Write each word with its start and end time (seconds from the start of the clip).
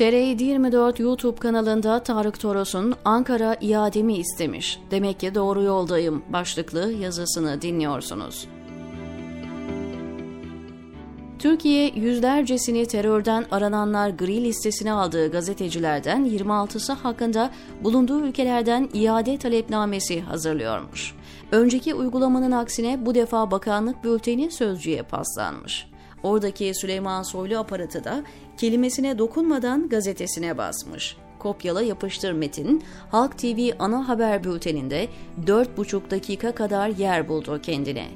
TR724 0.00 1.02
YouTube 1.02 1.38
kanalında 1.38 2.02
Tarık 2.02 2.40
Toros'un 2.40 2.94
Ankara 3.04 3.56
iademi 3.60 4.16
istemiş. 4.16 4.80
Demek 4.90 5.20
ki 5.20 5.34
doğru 5.34 5.62
yoldayım 5.62 6.22
başlıklı 6.28 6.92
yazısını 6.92 7.62
dinliyorsunuz. 7.62 8.48
Türkiye 11.38 11.88
yüzlercesini 11.88 12.86
terörden 12.86 13.46
arananlar 13.50 14.10
gri 14.10 14.44
listesine 14.44 14.92
aldığı 14.92 15.30
gazetecilerden 15.30 16.26
26'sı 16.26 16.92
hakkında 16.92 17.50
bulunduğu 17.84 18.20
ülkelerden 18.20 18.88
iade 18.94 19.38
talepnamesi 19.38 20.20
hazırlıyormuş. 20.20 21.14
Önceki 21.52 21.94
uygulamanın 21.94 22.52
aksine 22.52 23.06
bu 23.06 23.14
defa 23.14 23.50
bakanlık 23.50 24.04
bülteni 24.04 24.50
sözcüye 24.50 25.02
paslanmış. 25.02 25.89
Oradaki 26.22 26.74
Süleyman 26.74 27.22
Soylu 27.22 27.58
aparatı 27.58 28.04
da 28.04 28.24
kelimesine 28.56 29.18
dokunmadan 29.18 29.88
gazetesine 29.88 30.58
basmış 30.58 31.16
kopyala 31.40 31.82
yapıştır 31.82 32.32
metin 32.32 32.82
Halk 33.10 33.38
TV 33.38 33.70
ana 33.78 34.08
haber 34.08 34.44
bülteninde 34.44 35.08
4,5 35.46 36.10
dakika 36.10 36.54
kadar 36.54 36.88
yer 36.88 37.28
buldu 37.28 37.60
kendine. 37.62 38.06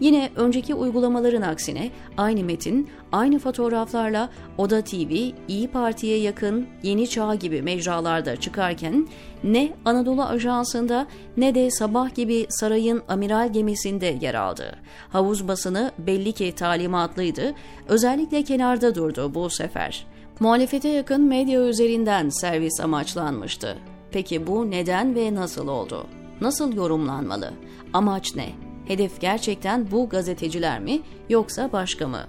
Yine 0.00 0.30
önceki 0.36 0.74
uygulamaların 0.74 1.42
aksine 1.42 1.90
aynı 2.16 2.44
metin 2.44 2.88
aynı 3.12 3.38
fotoğraflarla 3.38 4.30
Oda 4.58 4.84
TV, 4.84 5.12
İyi 5.48 5.68
Parti'ye 5.68 6.18
yakın 6.18 6.66
Yeni 6.82 7.08
Çağ 7.08 7.34
gibi 7.34 7.62
mecralarda 7.62 8.36
çıkarken 8.36 9.08
ne 9.44 9.72
Anadolu 9.84 10.22
Ajansı'nda 10.22 11.06
ne 11.36 11.54
de 11.54 11.70
Sabah 11.70 12.14
gibi 12.14 12.46
sarayın 12.48 13.02
amiral 13.08 13.52
gemisinde 13.52 14.18
yer 14.20 14.34
aldı. 14.34 14.76
Havuz 15.08 15.48
basını 15.48 15.92
belli 15.98 16.32
ki 16.32 16.52
talimatlıydı, 16.52 17.54
özellikle 17.88 18.44
kenarda 18.44 18.94
durdu 18.94 19.34
bu 19.34 19.50
sefer. 19.50 20.06
Muhalefete 20.40 20.88
yakın 20.88 21.20
medya 21.20 21.60
üzerinden 21.60 22.28
servis 22.28 22.80
amaçlanmıştı. 22.80 23.78
Peki 24.10 24.46
bu 24.46 24.70
neden 24.70 25.14
ve 25.14 25.34
nasıl 25.34 25.68
oldu? 25.68 26.06
Nasıl 26.40 26.76
yorumlanmalı? 26.76 27.52
Amaç 27.92 28.36
ne? 28.36 28.48
Hedef 28.84 29.20
gerçekten 29.20 29.90
bu 29.90 30.08
gazeteciler 30.08 30.80
mi 30.80 31.00
yoksa 31.28 31.72
başka 31.72 32.08
mı? 32.08 32.20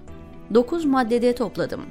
9 0.54 0.86
maddede 0.86 1.36
topladım. 1.36 1.82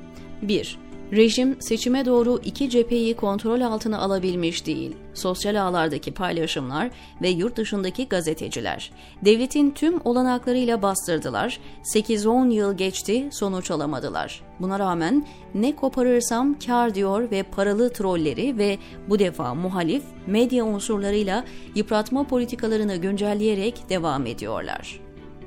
1. 0.42 0.78
Rejim 1.12 1.56
seçime 1.60 2.04
doğru 2.04 2.40
iki 2.44 2.70
cepheyi 2.70 3.14
kontrol 3.16 3.60
altına 3.60 3.98
alabilmiş 3.98 4.66
değil. 4.66 4.96
Sosyal 5.14 5.62
ağlardaki 5.62 6.14
paylaşımlar 6.14 6.90
ve 7.22 7.28
yurt 7.28 7.56
dışındaki 7.56 8.08
gazeteciler. 8.08 8.90
Devletin 9.24 9.70
tüm 9.70 10.00
olanaklarıyla 10.04 10.82
bastırdılar. 10.82 11.60
8-10 11.94 12.52
yıl 12.52 12.76
geçti 12.76 13.28
sonuç 13.32 13.70
alamadılar. 13.70 14.42
Buna 14.60 14.78
rağmen 14.78 15.26
ne 15.54 15.76
koparırsam 15.76 16.58
kar 16.66 16.94
diyor 16.94 17.30
ve 17.30 17.42
paralı 17.42 17.92
trolleri 17.92 18.58
ve 18.58 18.78
bu 19.08 19.18
defa 19.18 19.54
muhalif 19.54 20.02
medya 20.26 20.64
unsurlarıyla 20.64 21.44
yıpratma 21.74 22.24
politikalarını 22.24 22.96
güncelleyerek 22.96 23.88
devam 23.88 24.26
ediyorlar. 24.26 25.00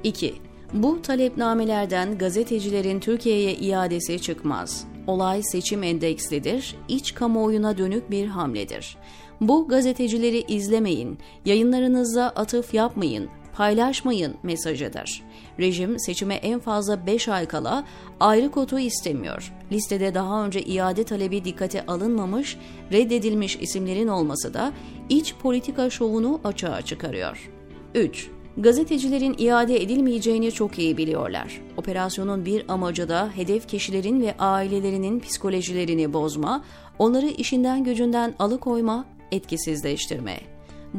2. 0.04 0.34
Bu 0.74 1.02
talepnamelerden 1.02 2.18
gazetecilerin 2.18 3.00
Türkiye'ye 3.00 3.56
iadesi 3.56 4.22
çıkmaz. 4.22 4.97
Olay 5.08 5.44
seçim 5.44 5.84
endekslidir, 5.84 6.76
iç 6.88 7.14
kamuoyuna 7.14 7.78
dönük 7.78 8.12
bir 8.12 8.28
hamledir. 8.28 8.98
Bu 9.42 9.68
gazetecileri 9.68 10.44
izlemeyin, 10.48 11.18
yayınlarınızda 11.46 12.30
atıf 12.30 12.74
yapmayın, 12.74 13.30
paylaşmayın 13.54 14.36
mesajıdır. 14.44 15.24
Rejim 15.60 16.00
seçime 16.00 16.36
en 16.36 16.60
fazla 16.60 17.06
5 17.06 17.28
ay 17.28 17.46
kala 17.46 17.86
ayrı 18.20 18.52
kotu 18.52 18.80
istemiyor. 18.80 19.54
Listede 19.72 20.14
daha 20.14 20.46
önce 20.46 20.62
iade 20.62 21.04
talebi 21.04 21.46
dikkate 21.46 21.86
alınmamış, 21.86 22.58
reddedilmiş 22.92 23.56
isimlerin 23.56 24.08
olması 24.08 24.54
da 24.54 24.74
iç 25.10 25.36
politika 25.42 25.90
şovunu 25.90 26.42
açığa 26.44 26.82
çıkarıyor. 26.82 27.52
3. 27.96 28.30
Gazetecilerin 28.58 29.36
iade 29.38 29.82
edilmeyeceğini 29.82 30.52
çok 30.52 30.80
iyi 30.80 30.98
biliyorlar. 30.98 31.62
Operasyonun 31.78 32.46
bir 32.46 32.66
amacı 32.68 33.10
da 33.10 33.30
hedef 33.36 33.68
kişilerin 33.68 34.22
ve 34.22 34.36
ailelerinin 34.40 35.20
psikolojilerini 35.20 36.14
bozma, 36.14 36.64
onları 37.00 37.28
işinden 37.28 37.84
gücünden 37.84 38.34
alıkoyma, 38.40 39.06
etkisizleştirme. 39.32 40.40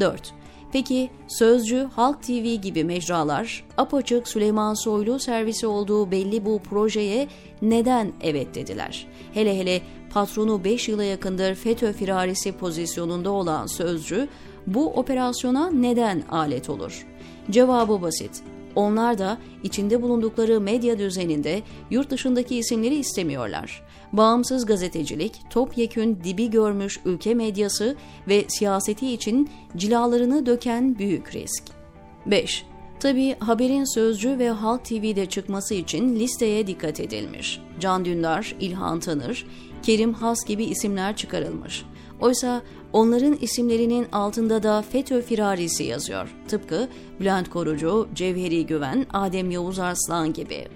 4. 0.00 0.34
Peki 0.72 1.10
Sözcü, 1.28 1.88
Halk 1.92 2.22
TV 2.22 2.54
gibi 2.54 2.84
mecralar 2.84 3.64
apaçık 3.76 4.28
Süleyman 4.28 4.74
Soylu 4.74 5.18
servisi 5.18 5.66
olduğu 5.66 6.10
belli 6.10 6.44
bu 6.44 6.58
projeye 6.58 7.28
neden 7.62 8.12
evet 8.22 8.54
dediler? 8.54 9.06
Hele 9.34 9.58
hele 9.58 9.80
patronu 10.10 10.64
5 10.64 10.88
yıla 10.88 11.04
yakındır 11.04 11.54
FETÖ 11.54 11.92
firarisi 11.92 12.52
pozisyonunda 12.52 13.30
olan 13.30 13.66
Sözcü 13.66 14.28
bu 14.66 14.86
operasyona 14.90 15.70
neden 15.70 16.22
alet 16.30 16.70
olur? 16.70 17.06
Cevabı 17.50 18.02
basit. 18.02 18.42
Onlar 18.74 19.18
da 19.18 19.38
içinde 19.62 20.02
bulundukları 20.02 20.60
medya 20.60 20.98
düzeninde 20.98 21.62
yurt 21.90 22.10
dışındaki 22.10 22.56
isimleri 22.56 22.94
istemiyorlar. 22.94 23.82
Bağımsız 24.12 24.66
gazetecilik, 24.66 25.40
topyekün 25.50 26.20
dibi 26.24 26.50
görmüş 26.50 27.00
ülke 27.04 27.34
medyası 27.34 27.96
ve 28.28 28.44
siyaseti 28.48 29.12
için 29.12 29.50
cilalarını 29.76 30.46
döken 30.46 30.98
büyük 30.98 31.34
risk. 31.34 31.64
5. 32.26 32.64
Tabi 33.00 33.36
haberin 33.38 33.94
Sözcü 33.94 34.38
ve 34.38 34.50
Halk 34.50 34.84
TV'de 34.84 35.26
çıkması 35.26 35.74
için 35.74 36.16
listeye 36.16 36.66
dikkat 36.66 37.00
edilmiş. 37.00 37.60
Can 37.80 38.04
Dündar, 38.04 38.54
İlhan 38.60 39.00
Tanır, 39.00 39.46
Kerim 39.82 40.14
Has 40.14 40.44
gibi 40.44 40.64
isimler 40.64 41.16
çıkarılmış. 41.16 41.84
Oysa 42.20 42.62
onların 42.92 43.36
isimlerinin 43.40 44.06
altında 44.12 44.62
da 44.62 44.82
FETÖ 44.82 45.22
firarisi 45.22 45.84
yazıyor. 45.84 46.34
Tıpkı 46.48 46.88
Bülent 47.20 47.50
Korucu, 47.50 48.08
Cevheri 48.14 48.66
Güven, 48.66 49.06
Adem 49.12 49.50
Yavuz 49.50 49.78
Arslan 49.78 50.32
gibi. 50.32 50.68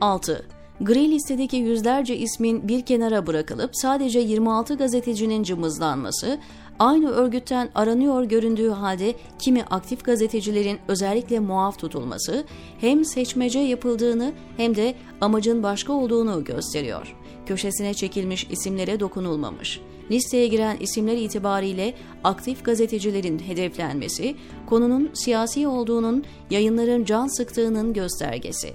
6. 0.00 0.46
Gri 0.80 1.10
listedeki 1.10 1.56
yüzlerce 1.56 2.16
ismin 2.16 2.68
bir 2.68 2.82
kenara 2.86 3.26
bırakılıp 3.26 3.70
sadece 3.72 4.20
26 4.20 4.74
gazetecinin 4.74 5.42
cımbızlanması, 5.42 6.38
aynı 6.78 7.10
örgütten 7.10 7.70
aranıyor 7.74 8.24
göründüğü 8.24 8.70
halde 8.70 9.14
kimi 9.38 9.64
aktif 9.64 10.04
gazetecilerin 10.04 10.78
özellikle 10.88 11.40
muaf 11.40 11.78
tutulması 11.78 12.44
hem 12.80 13.04
seçmece 13.04 13.58
yapıldığını 13.58 14.32
hem 14.56 14.76
de 14.76 14.94
amacın 15.20 15.62
başka 15.62 15.92
olduğunu 15.92 16.44
gösteriyor. 16.44 17.16
Köşesine 17.46 17.94
çekilmiş 17.94 18.46
isimlere 18.50 19.00
dokunulmamış. 19.00 19.80
Listeye 20.10 20.46
giren 20.46 20.76
isimler 20.80 21.16
itibariyle 21.16 21.94
aktif 22.24 22.64
gazetecilerin 22.64 23.38
hedeflenmesi, 23.38 24.36
konunun 24.66 25.10
siyasi 25.14 25.68
olduğunun, 25.68 26.24
yayınların 26.50 27.04
can 27.04 27.36
sıktığının 27.36 27.92
göstergesi. 27.92 28.72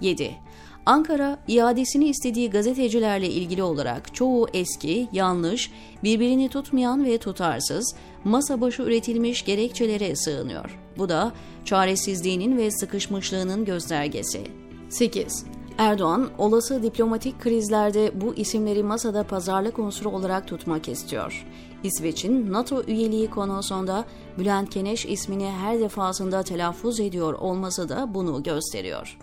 7. 0.00 0.30
Ankara 0.86 1.38
iadesini 1.48 2.08
istediği 2.08 2.50
gazetecilerle 2.50 3.28
ilgili 3.28 3.62
olarak 3.62 4.14
çoğu 4.14 4.48
eski, 4.54 5.08
yanlış, 5.12 5.70
birbirini 6.04 6.48
tutmayan 6.48 7.04
ve 7.04 7.18
tutarsız, 7.18 7.94
masa 8.24 8.60
başı 8.60 8.82
üretilmiş 8.82 9.44
gerekçelere 9.44 10.16
sığınıyor. 10.16 10.78
Bu 10.98 11.08
da 11.08 11.32
çaresizliğinin 11.64 12.56
ve 12.56 12.70
sıkışmışlığının 12.70 13.64
göstergesi. 13.64 14.42
8. 14.88 15.44
Erdoğan, 15.78 16.30
olası 16.38 16.82
diplomatik 16.82 17.40
krizlerde 17.40 18.20
bu 18.20 18.34
isimleri 18.34 18.82
masada 18.82 19.22
pazarlık 19.22 19.78
unsuru 19.78 20.08
olarak 20.08 20.48
tutmak 20.48 20.88
istiyor. 20.88 21.46
İsveç'in 21.82 22.52
NATO 22.52 22.82
üyeliği 22.86 23.30
konusunda 23.30 24.04
Bülent 24.38 24.70
Keneş 24.70 25.06
ismini 25.06 25.50
her 25.50 25.80
defasında 25.80 26.42
telaffuz 26.42 27.00
ediyor 27.00 27.34
olması 27.34 27.88
da 27.88 28.14
bunu 28.14 28.42
gösteriyor. 28.42 29.18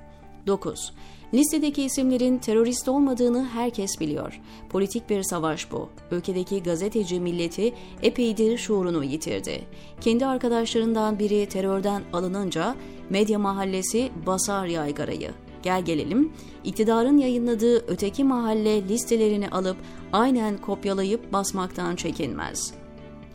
9. 0.48 0.94
Listedeki 1.34 1.84
isimlerin 1.84 2.38
terörist 2.38 2.88
olmadığını 2.88 3.46
herkes 3.46 4.00
biliyor. 4.00 4.42
Politik 4.70 5.10
bir 5.10 5.24
savaş 5.24 5.72
bu. 5.72 5.90
Ülkedeki 6.12 6.64
gazeteci 6.64 7.20
milleti 7.20 7.74
epeydir 8.02 8.58
şuurunu 8.58 9.04
yitirdi. 9.04 9.62
Kendi 10.02 10.26
arkadaşlarından 10.26 11.20
biri 11.20 11.46
terörden 11.46 12.02
alınınca 12.14 12.76
medya 13.10 13.40
mahallesi 13.40 14.12
basar 14.26 14.66
yaygarayı. 14.66 15.32
Gel 15.66 15.86
gelelim, 15.86 16.32
iktidarın 16.64 17.18
yayınladığı 17.18 17.78
öteki 17.88 18.24
mahalle 18.24 18.88
listelerini 18.88 19.50
alıp 19.50 19.78
aynen 20.14 20.58
kopyalayıp 20.58 21.34
basmaktan 21.34 21.96
çekinmez. 21.96 22.74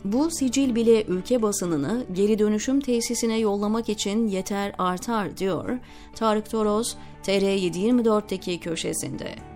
Bu 0.05 0.31
sicil 0.31 0.75
bile 0.75 1.03
ülke 1.03 1.41
basınını 1.41 2.05
geri 2.13 2.39
dönüşüm 2.39 2.79
tesisine 2.79 3.39
yollamak 3.39 3.89
için 3.89 4.27
yeter 4.27 4.73
artar 4.77 5.37
diyor 5.37 5.79
Tarık 6.15 6.49
Toros 6.49 6.95
TR724'teki 7.23 8.59
köşesinde. 8.59 9.50